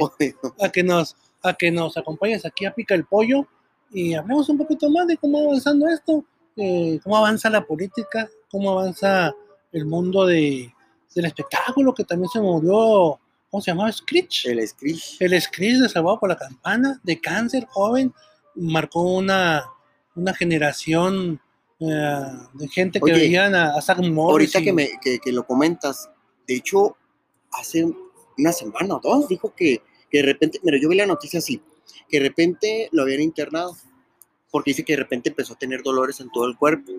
[0.60, 3.46] a que nos a que nos acompañes aquí a Pica el Pollo
[3.92, 8.30] y hablemos un poquito más de cómo va avanzando esto, eh, cómo avanza la política,
[8.50, 9.34] cómo avanza
[9.72, 10.74] el mundo de,
[11.14, 13.20] del espectáculo, que también se murió,
[13.52, 13.92] ¿cómo se llamaba?
[13.92, 14.46] Screech.
[14.48, 15.18] El Screech.
[15.20, 18.14] El Screech de Salvado por la Campana, de cáncer, joven,
[18.56, 19.66] marcó una,
[20.16, 21.40] una generación
[21.80, 22.22] eh,
[22.54, 25.32] de gente que Oye, veían a, a Zack Morris Ahorita y- que, me, que, que
[25.32, 26.10] lo comentas,
[26.48, 26.96] de hecho,
[27.52, 27.86] hace
[28.38, 31.62] una semana o dos dijo que, que de repente, mira, yo vi la noticia así,
[32.10, 33.76] que de repente lo habían internado,
[34.52, 36.92] porque dice que de repente empezó a tener dolores en todo el cuerpo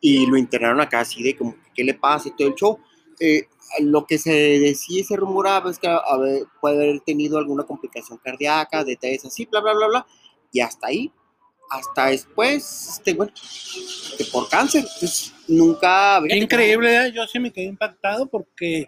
[0.00, 2.28] y lo internaron acá así de como, ¿qué le pasa?
[2.28, 2.78] Y todo el show.
[3.20, 3.46] Eh,
[3.80, 7.64] lo que se decía y se rumoraba es que a ver, puede haber tenido alguna
[7.64, 10.06] complicación cardíaca, detalles así, bla, bla, bla, bla,
[10.52, 11.10] y hasta ahí.
[11.70, 13.32] Hasta después, este, bueno,
[14.18, 16.20] que por cáncer, pues nunca...
[16.28, 17.12] Increíble, ¿eh?
[17.12, 18.84] yo sí me quedé impactado porque,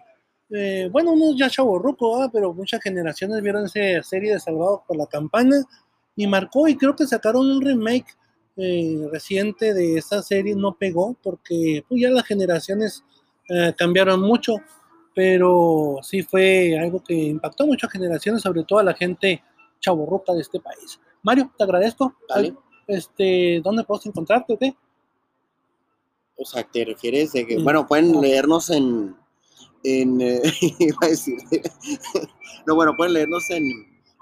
[0.51, 2.29] eh, bueno, uno ya chaborruco, ¿verdad?
[2.31, 5.63] pero muchas generaciones vieron esa serie de Salvados por la Campana
[6.15, 8.05] y marcó, y creo que sacaron un remake
[8.57, 13.03] eh, reciente de esa serie, no pegó porque pues, ya las generaciones
[13.49, 14.53] eh, cambiaron mucho,
[15.13, 19.41] pero sí fue algo que impactó a muchas generaciones, sobre todo a la gente
[19.89, 20.99] chaborruca de este país.
[21.21, 22.13] Mario, te agradezco.
[22.87, 24.75] Este, ¿Dónde puedo encontrarte o qué?
[26.37, 27.63] O sea, te refieres de que, Mm.
[27.63, 29.15] bueno, pueden leernos en,
[29.83, 30.41] en eh,
[30.79, 31.37] iba a decir,
[32.67, 33.63] no, bueno, pueden leernos en,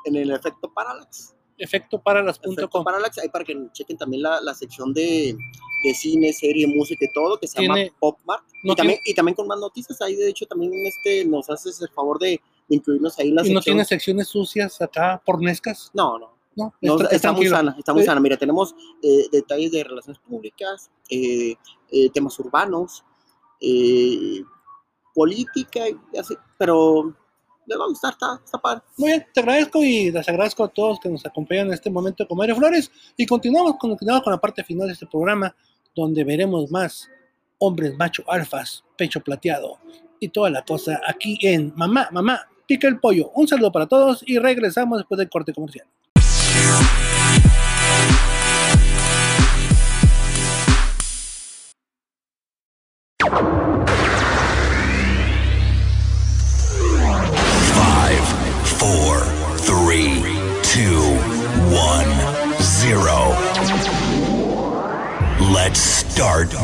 [0.06, 1.34] en el efecto Parallax.
[1.58, 2.84] Efecto Efectoparalas.com.
[2.84, 5.36] Parallax, ahí para que chequen también la, la sección de,
[5.84, 8.44] de cine, serie, música y todo, que se llama Tiene- Pop Mart.
[8.64, 11.80] no y, también, y también con más noticias, ahí de hecho también este, nos haces
[11.82, 13.56] el favor de incluirnos ahí en la ¿Y sección.
[13.56, 15.92] no tiene secciones sucias acá, pornescas?
[15.94, 18.20] No, no, No, No, está, está, muy sana, está muy Eh, sana.
[18.22, 21.56] Mira, tenemos eh, detalles de relaciones públicas, eh,
[21.92, 23.04] eh, temas urbanos,
[23.60, 24.44] eh,
[25.14, 27.16] política, y así, pero
[27.66, 28.82] le va a gustar, está, está padre.
[28.98, 32.28] Muy bien, te agradezco y les agradezco a todos que nos acompañan en este momento
[32.28, 32.92] con Mario Flores.
[33.16, 35.56] Y continuamos, continuamos con la parte final de este programa,
[35.96, 37.10] donde veremos más
[37.60, 39.78] hombres macho alfas, pecho plateado
[40.20, 43.32] y toda la cosa aquí en Mamá, Mamá, pica el pollo.
[43.36, 45.86] Un saludo para todos y regresamos después del corte comercial.
[57.74, 58.24] Five,
[58.78, 59.24] four,
[59.66, 60.24] three,
[60.62, 61.18] two,
[61.74, 62.08] one,
[62.60, 63.34] zero.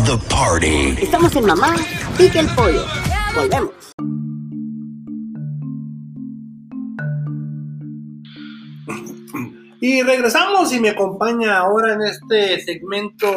[0.05, 0.95] the party.
[1.01, 1.75] Estamos en Mamá
[2.17, 2.85] Pica el Pollo.
[3.35, 4.18] Volvemos.
[9.81, 13.27] Y regresamos y me acompaña ahora en este segmento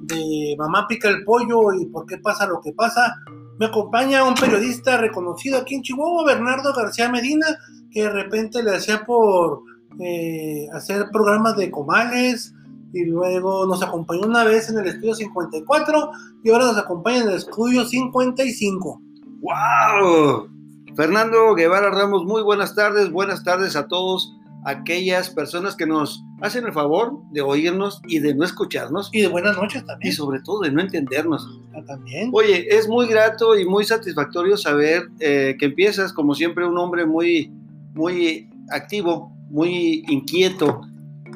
[0.00, 3.16] de Mamá Pica el Pollo y por qué pasa lo que pasa.
[3.58, 7.46] Me acompaña un periodista reconocido aquí en Chihuahua, Bernardo García Medina,
[7.90, 9.62] que de repente le hacía por
[9.98, 12.54] eh, hacer programas de comales
[12.92, 16.10] y luego nos acompañó una vez en el estudio 54
[16.44, 19.00] y ahora nos acompaña en el estudio 55.
[19.40, 20.48] ¡Wow!
[20.94, 26.66] Fernando Guevara Ramos, muy buenas tardes, buenas tardes a todos aquellas personas que nos hacen
[26.66, 30.12] el favor de oírnos y de no escucharnos Y de buenas noches y también.
[30.12, 31.60] sobre todo de no entendernos.
[31.74, 32.30] Ah, También.
[32.32, 37.06] Oye, es muy grato y muy satisfactorio saber eh, que empiezas como siempre un hombre
[37.06, 37.52] muy,
[37.94, 40.82] muy activo, muy inquieto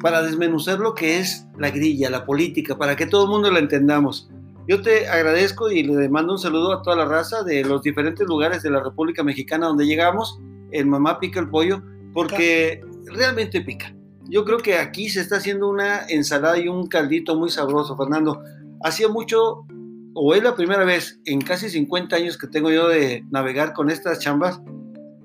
[0.01, 3.59] para desmenuzar lo que es la grilla, la política, para que todo el mundo la
[3.59, 4.29] entendamos.
[4.67, 8.25] Yo te agradezco y le mando un saludo a toda la raza de los diferentes
[8.27, 10.39] lugares de la República Mexicana donde llegamos,
[10.71, 11.81] en Mamá Pica el Pollo,
[12.13, 13.93] porque realmente pica.
[14.29, 18.41] Yo creo que aquí se está haciendo una ensalada y un caldito muy sabroso, Fernando.
[18.81, 19.65] Hacía mucho,
[20.13, 23.89] o es la primera vez en casi 50 años que tengo yo de navegar con
[23.89, 24.61] estas chambas,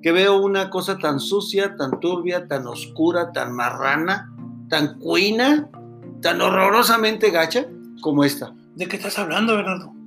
[0.03, 4.33] que veo una cosa tan sucia, tan turbia, tan oscura, tan marrana,
[4.69, 5.69] tan cuina,
[6.23, 7.67] tan horrorosamente gacha
[8.01, 8.55] como esta.
[8.75, 9.98] ¿De qué estás hablando, Bernardo?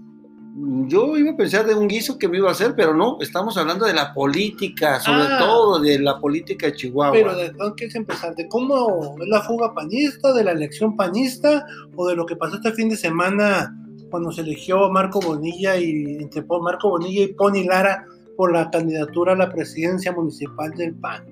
[0.53, 3.57] Yo iba a pensar de un guiso que me iba a hacer, pero no, estamos
[3.57, 5.37] hablando de la política, sobre Ah.
[5.39, 7.13] todo de la política de Chihuahua.
[7.13, 8.35] Pero ¿de dónde quieres empezar?
[8.35, 12.55] ¿De cómo es la fuga panista, de la elección panista o de lo que pasó
[12.57, 13.73] este fin de semana
[14.09, 18.69] cuando se eligió a Marco Bonilla y entre Marco Bonilla y Pony Lara por la
[18.69, 21.23] candidatura a la presidencia municipal del PAN?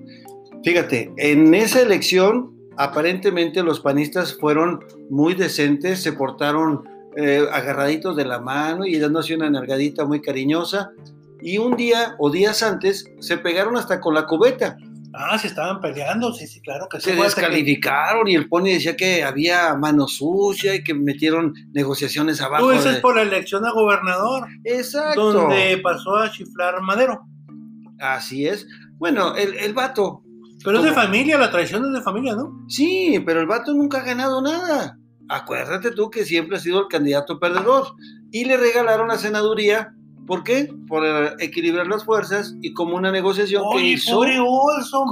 [0.64, 4.80] Fíjate, en esa elección aparentemente los panistas fueron
[5.10, 6.84] muy decentes, se portaron
[7.22, 10.90] eh, agarraditos de la mano y dándose una nalgadita muy cariñosa.
[11.42, 14.76] Y un día o días antes se pegaron hasta con la cubeta.
[15.12, 17.10] Ah, se estaban peleando, sí, sí, claro que sí.
[17.10, 22.40] Se que- descalificaron y el Pony decía que había mano sucia y que metieron negociaciones
[22.40, 22.66] abajo.
[22.68, 25.32] Tú dices de- por la elección a gobernador, Exacto.
[25.32, 27.20] donde pasó a chiflar Madero.
[27.98, 28.66] Así es.
[28.98, 30.22] Bueno, el, el vato.
[30.62, 32.64] Pero es de familia, la traición es de familia, ¿no?
[32.68, 34.98] Sí, pero el vato nunca ha ganado nada.
[35.30, 37.86] Acuérdate tú que siempre ha sido el candidato perdedor.
[38.32, 39.94] Y le regalaron la senaduría.
[40.26, 40.68] ¿Por qué?
[40.88, 45.06] Por eh, equilibrar las fuerzas y como una negociación que Oye, hizo pobre Olson,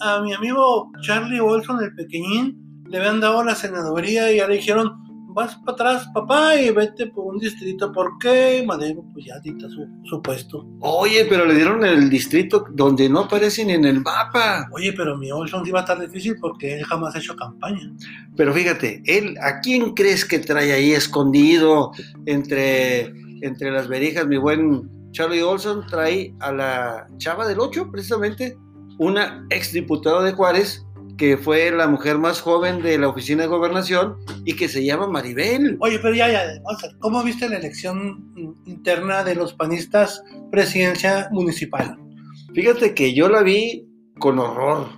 [0.00, 4.56] a mi amigo Charlie Olson, el pequeñín, le habían dado la senaduría y ya le
[4.56, 5.01] dijeron,
[5.32, 7.92] vas para atrás, papá, y vete por un distrito.
[7.92, 8.62] ¿Por qué?
[8.66, 10.66] Madero, pues ya dicta su, su puesto.
[10.80, 14.68] Oye, pero le dieron el distrito donde no aparece ni en el mapa.
[14.72, 17.92] Oye, pero mi Olson sí va a estar difícil porque él jamás ha hecho campaña.
[18.36, 21.92] Pero fíjate, él, ¿a quién crees que trae ahí escondido
[22.26, 24.26] entre, entre las verijas?
[24.26, 28.56] Mi buen Charlie Olson trae a la chava del 8, precisamente,
[28.98, 30.86] una exdiputada de Juárez,
[31.22, 35.06] que fue la mujer más joven de la oficina de gobernación y que se llama
[35.06, 35.76] Maribel.
[35.78, 40.20] Oye, pero ya, ya, vamos a ver, ¿cómo viste la elección interna de los panistas
[40.50, 41.96] presidencia municipal?
[42.52, 43.86] Fíjate que yo la vi
[44.18, 44.88] con horror.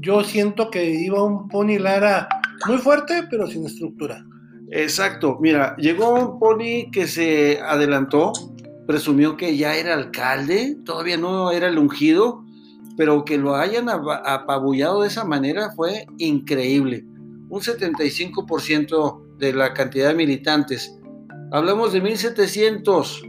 [0.00, 2.30] Yo siento que iba un Pony Lara
[2.66, 4.24] muy fuerte, pero sin estructura.
[4.70, 8.32] Exacto, mira, llegó un pony que se adelantó,
[8.86, 12.42] presumió que ya era alcalde, todavía no era el ungido,
[12.96, 17.04] pero que lo hayan ap- apabullado de esa manera fue increíble.
[17.48, 20.98] Un 75% de la cantidad de militantes.
[21.50, 23.22] Hablamos de 1700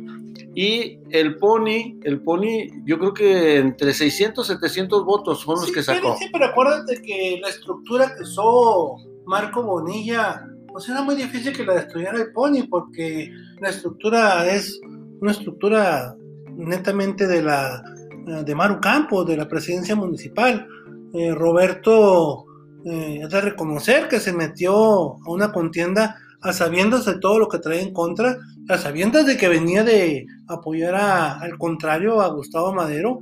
[0.56, 5.74] y el pony, el pony, yo creo que entre 600 700 votos fueron los Sí,
[5.76, 6.16] que sacó.
[6.18, 8.96] Sí, pero acuérdate que la estructura que usó
[9.26, 14.80] Marco Bonilla, pues era muy difícil que la destruyera el Pony, porque la estructura es
[15.22, 16.16] una estructura
[16.56, 17.82] netamente de la
[18.26, 20.68] de Maru Campos, de la presidencia municipal.
[21.14, 22.46] Eh, Roberto
[22.86, 27.48] eh, es de reconocer que se metió a una contienda a sabiendas de todo lo
[27.48, 32.28] que trae en contra, a sabiendas de que venía de apoyar a- al contrario a
[32.30, 33.20] Gustavo Madero.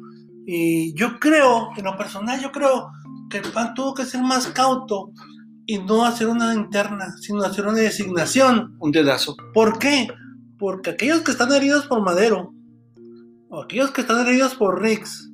[0.48, 2.90] Y yo creo, en lo personal, yo creo
[3.30, 5.12] que el PAN tuvo que ser más cauto
[5.68, 8.76] y no hacer una interna, sino hacer una designación.
[8.80, 9.36] Un dedazo.
[9.54, 10.08] ¿Por qué?
[10.58, 12.54] Porque aquellos que están heridos por Madero,
[13.52, 15.30] o aquellos que están heridos por Rix,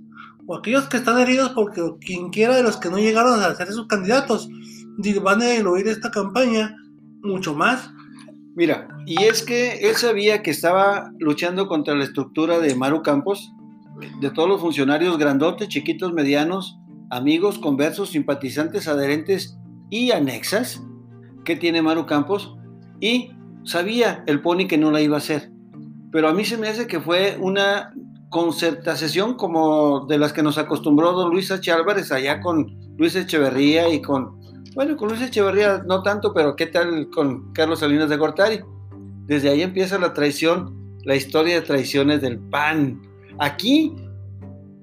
[0.47, 3.67] o aquellos que están heridos porque quien quiera de los que no llegaron a ser
[3.67, 4.49] sus candidatos,
[4.97, 6.75] di- van a diluir esta campaña
[7.21, 7.91] mucho más.
[8.55, 13.51] Mira, y es que él sabía que estaba luchando contra la estructura de Maru Campos,
[14.19, 16.77] de todos los funcionarios grandotes, chiquitos, medianos,
[17.11, 19.57] amigos, conversos, simpatizantes, adherentes
[19.89, 20.81] y anexas
[21.45, 22.55] que tiene Maru Campos,
[22.99, 23.31] y
[23.63, 25.51] sabía el Pony que no la iba a hacer.
[26.11, 27.93] Pero a mí se me hace que fue una
[28.37, 31.71] concertación como de las que nos acostumbró don Luis H.
[31.71, 34.39] Álvarez allá con Luis Echeverría y con,
[34.75, 38.59] bueno, con Luis Echeverría no tanto, pero qué tal con Carlos Salinas de Gortari.
[39.25, 43.01] Desde ahí empieza la traición, la historia de traiciones del PAN.
[43.39, 43.95] Aquí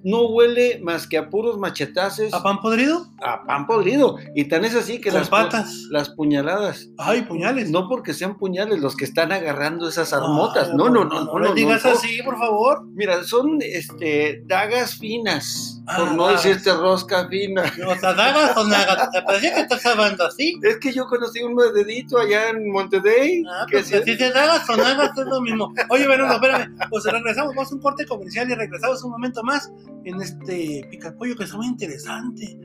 [0.03, 2.35] no huele más que a puros machetazos.
[2.35, 3.07] ¿A pan podrido?
[3.27, 4.19] A pan podrido.
[4.35, 5.87] Y tan es así que las, patas.
[5.91, 6.91] las puñaladas.
[6.99, 7.71] Ay, puñales.
[7.71, 10.75] No porque sean puñales los que están agarrando esas Ay, armotas.
[10.75, 11.39] No, no, no, no.
[11.39, 12.85] No digas así, por favor.
[12.93, 15.83] Mira, son este, dagas finas.
[15.87, 16.45] Ah, por no dagas.
[16.45, 17.63] decirte rosca fina.
[17.87, 19.11] O sea, dagas o nagas.
[19.11, 20.59] ¿Te parecía que estás hablando así?
[20.63, 23.43] Es que yo conocí un dedito allá en Monterrey.
[23.51, 25.73] Ah, que pues si te dagas o nagas es lo mismo.
[25.89, 26.77] Oye, bueno, espérame.
[26.91, 29.73] Pues regresamos, vamos a un corte comercial y regresamos un momento más
[30.05, 32.59] en este picapollo que es muy interesante.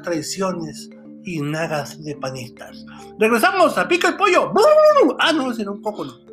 [0.00, 0.88] Traiciones
[1.24, 2.86] y nagas de panistas.
[3.18, 4.52] Regresamos a Pica el Pollo.
[5.18, 6.31] Ah, no, será un poco no.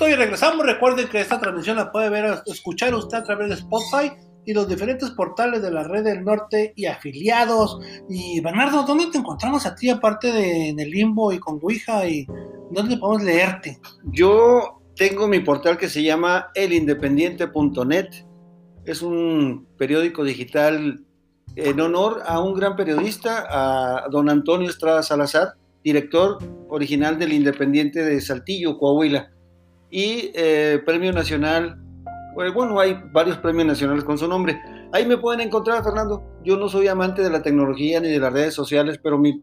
[0.00, 0.64] Listo, y regresamos.
[0.64, 4.12] Recuerden que esta transmisión la puede ver, escuchar usted a través de Spotify
[4.46, 7.78] y los diferentes portales de la red del norte y afiliados.
[8.08, 12.08] Y Bernardo, ¿dónde te encontramos a ti aparte de en el limbo y con Ouija?
[12.08, 12.26] ¿Y
[12.70, 13.78] dónde podemos leerte?
[14.04, 18.08] Yo tengo mi portal que se llama elindependiente.net.
[18.86, 21.04] Es un periódico digital
[21.56, 26.38] en honor a un gran periodista, a don Antonio Estrada Salazar, director
[26.70, 29.30] original del Independiente de Saltillo, Coahuila.
[29.90, 31.78] Y eh, Premio Nacional,
[32.34, 34.60] pues, bueno, hay varios premios nacionales con su nombre.
[34.92, 36.22] Ahí me pueden encontrar, Fernando.
[36.44, 39.42] Yo no soy amante de la tecnología ni de las redes sociales, pero mi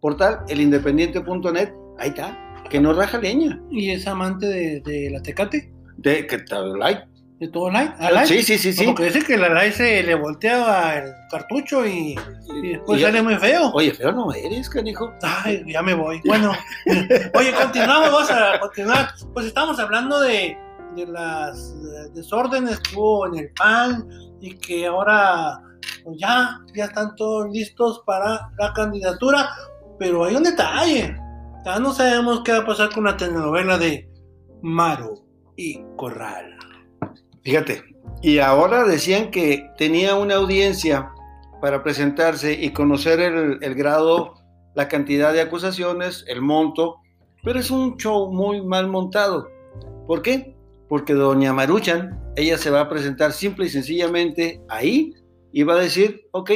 [0.00, 2.38] portal, elindependiente.net, ahí está,
[2.70, 3.60] que no raja leña.
[3.70, 5.72] ¿Y es amante de, de la Tecate?
[5.96, 7.13] De que tal like.
[7.44, 7.92] ¿De todo light?
[7.98, 8.26] ¿A light?
[8.26, 8.86] Sí, sí, sí, sí.
[8.86, 12.16] Porque dice que la light se le volteaba el cartucho y,
[12.62, 13.70] y después Y sale muy feo.
[13.74, 15.12] Oye, feo no eres, canijo.
[15.20, 16.22] Ay, ya me voy.
[16.24, 16.52] Bueno,
[17.34, 19.10] oye, continuamos, vamos a continuar.
[19.34, 20.56] Pues estamos hablando de,
[20.96, 21.74] de las
[22.14, 24.08] desórdenes que hubo en el PAN
[24.40, 25.60] y que ahora
[26.02, 29.50] pues ya, ya están todos listos para la candidatura.
[29.98, 31.14] Pero hay un detalle.
[31.66, 34.08] Ya no sabemos qué va a pasar con la telenovela de
[34.62, 35.26] Maro
[35.56, 36.54] y Corral.
[37.44, 37.84] Fíjate.
[38.22, 41.12] Y ahora decían que tenía una audiencia
[41.60, 44.34] para presentarse y conocer el, grado,
[44.74, 46.96] la cantidad de acusaciones, el monto,
[47.42, 49.48] pero es un show muy mal montado.
[50.06, 50.56] ¿Por qué?
[50.88, 55.12] Porque doña Maruchan, ella se va a presentar simple y sencillamente ahí
[55.52, 56.50] y va a decir, ok,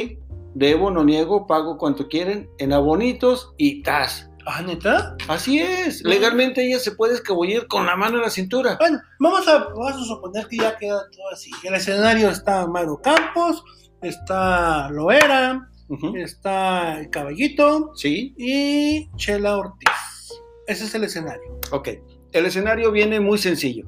[0.55, 4.28] debo, no niego, pago cuanto quieren, en abonitos y tas.
[4.51, 5.15] ¿Ah, neta?
[5.27, 8.77] Así es, legalmente ella se puede escabullir con la mano en la cintura.
[8.79, 11.51] Bueno, vamos a, vamos a suponer que ya queda todo así.
[11.63, 13.63] El escenario está Maru Campos,
[14.01, 15.69] está Loera,
[16.15, 20.33] está el Caballito Sí, y Chela Ortiz.
[20.65, 21.59] Ese es el escenario.
[21.71, 21.89] Ok,
[22.31, 23.85] el escenario viene muy sencillo.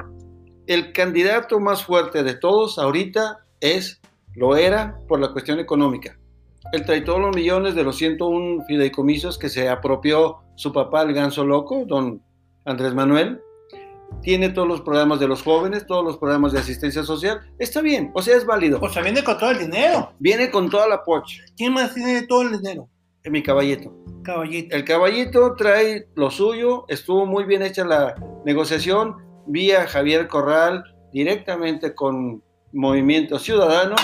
[0.67, 3.99] El candidato más fuerte de todos ahorita es,
[4.35, 6.19] lo era por la cuestión económica.
[6.71, 11.13] Él trae todos los millones de los 101 fideicomisos que se apropió su papá, el
[11.13, 12.21] ganso loco, don
[12.65, 13.41] Andrés Manuel.
[14.21, 17.41] Tiene todos los programas de los jóvenes, todos los programas de asistencia social.
[17.59, 18.79] Está bien, o sea, es válido.
[18.81, 20.11] O sea, viene con todo el dinero.
[20.19, 21.41] Viene con toda la pocha.
[21.57, 22.87] ¿Quién más tiene todo el dinero?
[23.23, 23.93] Mi caballito.
[24.23, 24.75] Caballito.
[24.75, 29.15] El caballito trae lo suyo, estuvo muy bien hecha la negociación
[29.47, 32.43] vía Javier Corral directamente con
[32.73, 33.95] Movimiento Ciudadano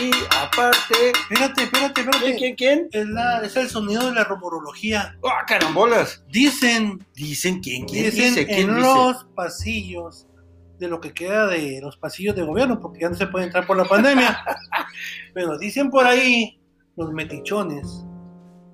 [0.00, 0.10] y
[0.42, 2.36] aparte, Espérate, espérate, ¿quién, espérate.
[2.36, 2.88] quién, quién?
[2.92, 5.16] Es, la- es el sonido de la rumorología.
[5.24, 6.24] ¡Ah, carambolas!
[6.28, 8.80] Dicen, Dicen quién, quién dicen dice, quién en dice.
[8.88, 10.26] los pasillos
[10.78, 13.66] de lo que queda de los pasillos de gobierno, porque ya no se puede entrar
[13.66, 14.42] por la pandemia.
[15.34, 16.60] Pero dicen por ahí
[16.96, 18.04] los metichones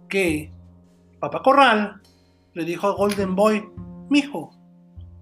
[0.08, 0.50] que
[1.20, 2.00] Papá Corral
[2.54, 3.68] le dijo a Golden Boy,
[4.08, 4.50] mijo,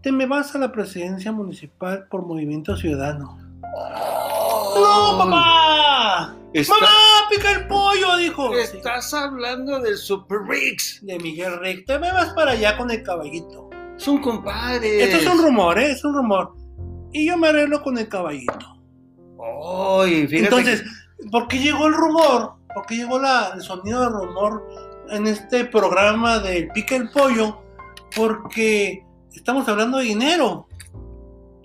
[0.03, 3.37] te me vas a la presidencia municipal por Movimiento Ciudadano.
[3.61, 5.68] ¡No, papá!
[6.53, 6.89] Está- ¡Mamá,
[7.31, 8.17] pica el pollo!
[8.17, 8.55] Dijo.
[8.57, 11.05] Estás hablando del Super Rix.
[11.05, 13.69] De Miguel Rick, te me vas para allá con el caballito.
[13.97, 15.05] Son compadres.
[15.05, 15.91] Esto es un rumor, ¿eh?
[15.93, 16.55] Es un rumor.
[17.13, 18.59] Y yo me arreglo con el caballito.
[20.01, 20.85] Ay, fíjate Entonces,
[21.31, 22.55] ¿por qué llegó el rumor?
[22.75, 24.69] ¿Por qué llegó la- el sonido de rumor
[25.11, 27.61] en este programa del Pica el Pollo?
[28.15, 30.68] Porque estamos hablando de dinero.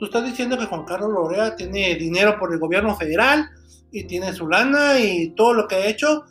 [0.04, 3.50] Tú estás diciendo que Juan Carlos Lorea tiene dinero por el gobierno federal
[3.90, 6.26] y tiene su lana y todo lo que ha hecho.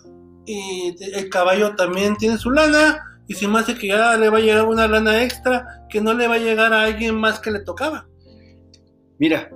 [0.44, 3.02] Y el caballo también tiene su lana.
[3.28, 6.12] Y se me hace que ya le va a llegar una lana extra que no
[6.12, 8.06] le va a llegar a alguien más que le tocaba.
[9.18, 9.48] Mira,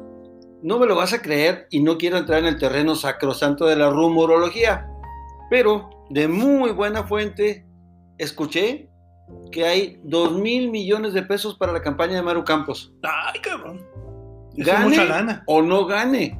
[0.63, 3.77] no me lo vas a creer y no quiero entrar en el terreno sacrosanto de
[3.77, 4.89] la rumorología,
[5.51, 7.67] pero de muy buena fuente
[8.17, 8.89] escuché
[9.53, 12.95] que hay 2 mil millones de pesos para la campaña de Maru Campos.
[13.03, 13.96] Ay, cabrón.
[14.57, 15.43] Gane lana.
[15.47, 16.39] o no gane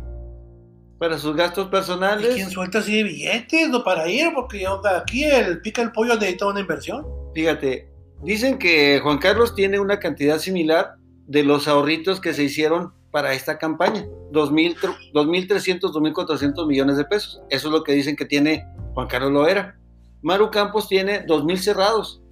[0.99, 2.35] para sus gastos ¿Y personales.
[2.35, 4.29] quién suelta así de billetes no para ir?
[4.35, 7.07] Porque aquí el pica el pollo necesita una inversión.
[7.35, 7.89] Fíjate,
[8.23, 10.95] dicen que Juan Carlos tiene una cantidad similar
[11.27, 17.05] de los ahorritos que se hicieron para esta campaña, 2.000, tr- 2.300, 2.400 millones de
[17.05, 17.41] pesos.
[17.51, 19.79] Eso es lo que dicen que tiene Juan Carlos Loera.
[20.23, 22.23] Maru Campos tiene 2.000 cerrados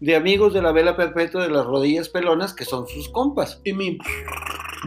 [0.00, 3.60] de amigos de la vela perpetua de las rodillas pelonas, que son sus compas.
[3.64, 3.98] Y mi,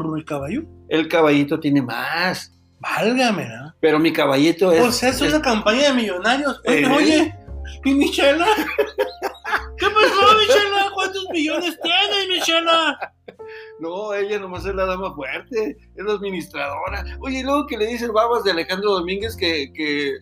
[0.06, 3.74] mi caballo, El caballito tiene más, válgame, ¿no?
[3.80, 4.82] pero mi caballito es...
[4.82, 6.62] O sea, es una campaña de millonarios.
[6.68, 6.88] Oye, ¿Eh?
[6.88, 7.36] oye,
[7.86, 8.48] ¿y Michela?
[9.78, 10.92] ¿Qué pasó, Michela?
[10.94, 13.14] ¿Cuántos millones tienes, Michela?
[13.80, 17.06] No, ella nomás es la dama fuerte, es la administradora.
[17.20, 20.14] Oye, y luego que le dice el babas de Alejandro Domínguez que, que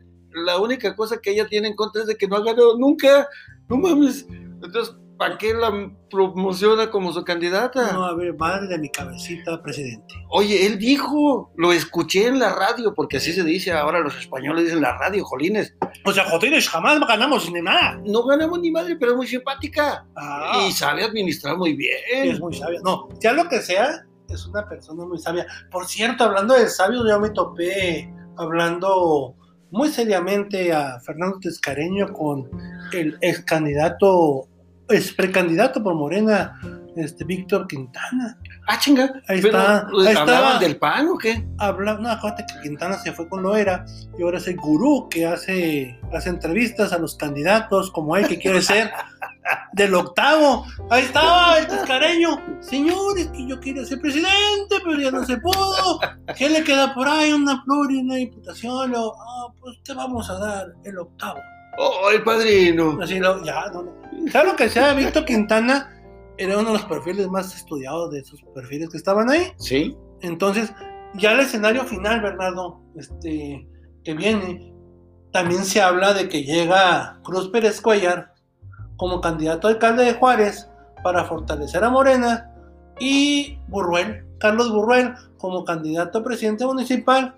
[0.45, 3.27] la única cosa que ella tiene en contra es de que no ha ganado nunca.
[3.69, 4.27] No mames.
[4.29, 7.91] Entonces, ¿para qué la promociona como su candidata?
[7.93, 10.13] No, a ver, madre de mi cabecita, presidente.
[10.29, 14.65] Oye, él dijo, lo escuché en la radio, porque así se dice ahora los españoles
[14.65, 15.75] dicen la radio, jolines.
[16.05, 17.99] O sea, jodines, jamás ganamos ni nada.
[18.05, 20.05] No ganamos ni madre, pero es muy simpática.
[20.15, 21.97] Ah, Y sabe administrar muy bien.
[22.11, 22.79] es muy sabia.
[22.83, 25.45] No, sea lo que sea, es una persona muy sabia.
[25.71, 29.35] Por cierto, hablando de sabios, yo me topé hablando
[29.71, 32.49] muy seriamente a Fernando Tescareño con
[32.93, 34.47] el ex candidato,
[34.89, 36.59] ex precandidato por Morena,
[36.95, 38.37] este Víctor Quintana.
[38.67, 39.21] Ah, chinga.
[39.27, 40.59] Ahí Pero, está, ¿pues, ahí ¿Hablaban estaba.
[40.59, 41.45] del pan o qué?
[41.57, 43.85] Habla, no, acuérdate que Quintana se fue con Loera
[44.17, 48.39] y ahora es el gurú que hace, hace entrevistas a los candidatos como él que
[48.39, 48.91] quiere ser
[49.73, 50.65] del octavo.
[50.89, 52.41] Ahí estaba el tascareño.
[52.61, 55.99] Señores, que yo quería ser presidente, pero ya no se pudo.
[56.37, 57.33] ¿Qué le queda por ahí?
[57.33, 58.93] Una flor y una diputación.
[58.95, 61.39] Ah, pues te vamos a dar el octavo.
[61.77, 62.97] Oh, el padrino.
[63.01, 64.31] Así lo, ya, no, no.
[64.31, 65.91] Sea lo que sea, Víctor Quintana
[66.37, 69.53] era uno de los perfiles más estudiados de esos perfiles que estaban ahí.
[69.57, 69.95] Sí.
[70.21, 70.73] Entonces,
[71.15, 73.67] ya el escenario final, Bernardo, este,
[74.03, 74.73] que viene,
[75.31, 78.33] también se habla de que llega Cruz Pérez Cuellar
[78.97, 80.69] como candidato a alcalde de Juárez
[81.03, 82.51] para fortalecer a Morena
[82.99, 87.35] y Burruel, Carlos Burruel, como candidato a presidente municipal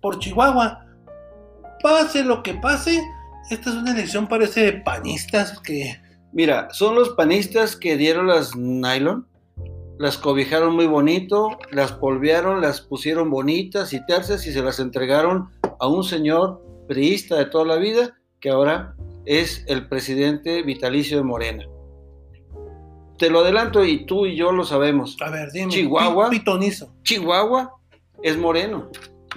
[0.00, 0.86] por Chihuahua.
[1.82, 3.02] Pase lo que pase,
[3.50, 6.00] esta es una elección parece de panistas que
[6.32, 9.26] Mira, son los panistas que dieron las nylon,
[9.98, 15.50] las cobijaron muy bonito, las polvearon, las pusieron bonitas y tercias y se las entregaron
[15.80, 18.94] a un señor priista de toda la vida que ahora
[19.26, 21.64] es el presidente vitalicio de Morena.
[23.18, 25.16] Te lo adelanto y tú y yo lo sabemos.
[25.20, 26.30] a ver, dime, Chihuahua.
[26.30, 26.94] pitonizo.
[27.02, 27.74] Chihuahua
[28.22, 28.88] es moreno.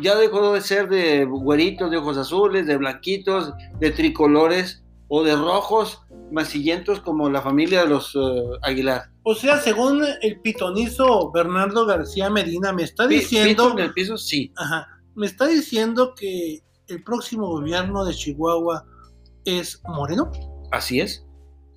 [0.02, 5.36] Ya dejó de ser de güeritos, de ojos azules, de blanquitos, de tricolores o de
[5.36, 8.20] rojos masillentos como la familia de los eh,
[8.64, 9.04] Aguilar.
[9.24, 14.18] O sea, según el pitonizo Bernardo García Medina, me está diciendo, pito en el piso,
[14.18, 14.52] sí.
[14.58, 18.86] ajá, me está diciendo que el próximo gobierno de Chihuahua
[19.46, 20.32] es moreno
[20.72, 21.24] Así es.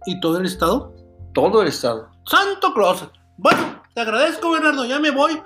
[0.07, 0.95] y todo el estado.
[1.35, 2.09] Todo el estado.
[2.27, 3.07] Santo Claus.
[3.37, 5.39] Bueno, te agradezco, Bernardo, ya me voy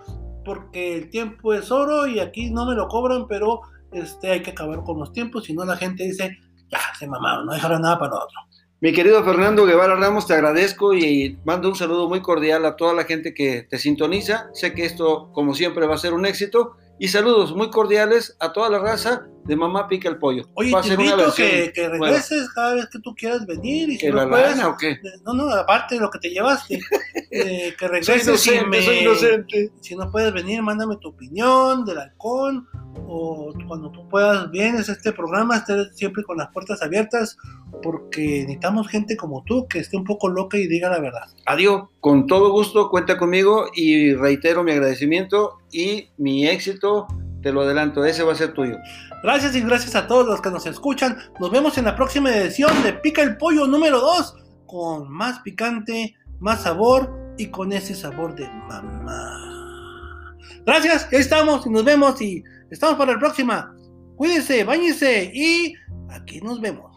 [0.45, 3.61] porque el tiempo es oro y aquí no me lo cobran, pero
[3.93, 6.38] este hay que acabar con los tiempos, si no la gente dice,
[6.70, 8.38] ya, se mamaron, no dejaron nada para otro.
[8.82, 12.95] Mi querido Fernando Guevara Ramos, te agradezco y mando un saludo muy cordial a toda
[12.95, 14.49] la gente que te sintoniza.
[14.55, 16.76] Sé que esto, como siempre, va a ser un éxito.
[16.99, 20.45] Y saludos muy cordiales a toda la raza de Mamá Pica el Pollo.
[20.55, 23.93] Oye, Va te una invito que, bueno, regreses cada vez que tú quieras venir y
[23.95, 24.99] si ¿Que no la puedes, lana o qué?
[25.24, 26.78] No, no, aparte de lo que te llevaste,
[27.30, 29.72] eh, que Soy regreses y inocente, me- soy inocente.
[29.80, 32.68] si no puedes venir, mándame tu opinión del halcón
[33.07, 37.36] o cuando tú puedas vienes a este programa, estés siempre con las puertas abiertas
[37.82, 41.22] porque necesitamos gente como tú que esté un poco loca y diga la verdad.
[41.47, 47.07] Adiós, con todo gusto, cuenta conmigo y reitero mi agradecimiento y mi éxito,
[47.43, 48.76] te lo adelanto, ese va a ser tuyo.
[49.23, 51.18] Gracias y gracias a todos los que nos escuchan.
[51.39, 54.35] Nos vemos en la próxima edición de Pica el Pollo número 2
[54.66, 60.37] con más picante, más sabor y con ese sabor de mamá.
[60.64, 63.75] Gracias, ya estamos y nos vemos y estamos para la próxima.
[64.16, 65.75] Cuídense, bañense y
[66.09, 66.89] aquí nos vemos.